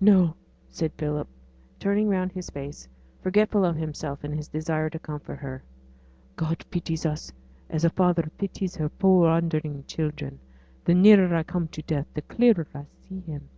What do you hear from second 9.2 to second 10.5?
wandering children;